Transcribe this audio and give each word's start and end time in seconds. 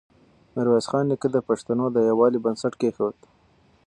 ميرويس 0.53 0.85
خان 0.91 1.03
نیکه 1.09 1.27
د 1.31 1.37
پښتنو 1.47 1.85
د 1.91 1.97
يووالي 2.09 2.39
بنسټ 2.45 2.73
کېښود. 2.81 3.17